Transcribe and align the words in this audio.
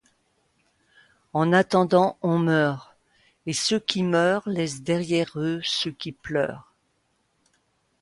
En 1.31 1.53
attendant 1.53 2.17
on 2.23 2.39
meurt, 2.39 2.97
et 3.45 3.53
ceux 3.53 3.79
qui 3.79 4.01
meurent 4.01 4.49
laissent 4.49 4.81
derrière 4.81 5.29
eux 5.39 5.61
ceux 5.63 5.91
qui 5.91 6.11
pleurent. 6.11 6.73